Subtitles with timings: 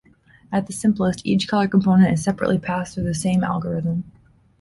[0.51, 4.03] At the simplest, each color component is separately passed through the same algorithm.